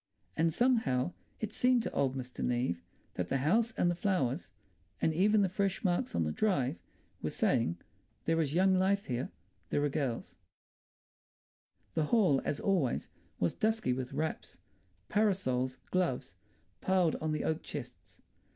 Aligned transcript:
And 0.35 0.51
somehow, 0.51 1.13
it 1.39 1.53
seemed 1.53 1.83
to 1.83 1.91
old 1.91 2.15
Mr. 2.15 2.43
Neave 2.43 2.81
that 3.13 3.29
the 3.29 3.37
house 3.37 3.71
and 3.73 3.91
the 3.91 3.93
flowers, 3.93 4.49
and 4.99 5.13
even 5.13 5.43
the 5.43 5.47
fresh 5.47 5.83
marks 5.83 6.15
on 6.15 6.23
the 6.23 6.31
drive, 6.31 6.79
were 7.21 7.29
saying, 7.29 7.77
"There 8.25 8.41
is 8.41 8.51
young 8.55 8.73
life 8.73 9.05
here. 9.05 9.29
There 9.69 9.83
are 9.83 9.89
girls—" 9.89 10.37
The 11.93 12.05
hall, 12.05 12.41
as 12.43 12.59
always, 12.59 13.09
was 13.39 13.53
dusky 13.53 13.93
with 13.93 14.11
wraps, 14.13 14.57
parasols, 15.07 15.77
gloves, 15.91 16.33
piled 16.81 17.15
on 17.17 17.31
the 17.31 17.43
oak 17.43 17.61
chests. 17.61 18.23